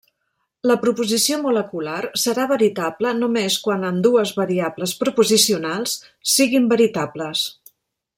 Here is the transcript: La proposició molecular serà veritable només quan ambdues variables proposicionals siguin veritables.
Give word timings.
La 0.69 0.75
proposició 0.83 1.35
molecular 1.41 1.99
serà 2.21 2.47
veritable 2.51 3.11
només 3.17 3.57
quan 3.67 3.85
ambdues 3.91 4.33
variables 4.39 4.95
proposicionals 5.03 5.95
siguin 6.37 6.67
veritables. 6.73 7.45